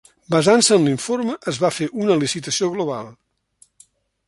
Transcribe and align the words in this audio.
Basant-se 0.35 0.77
en 0.79 0.87
l'informe, 0.89 1.35
es 1.51 1.59
va 1.65 1.71
fer 1.77 1.89
una 2.05 2.17
licitació 2.23 2.73
global. 2.79 3.13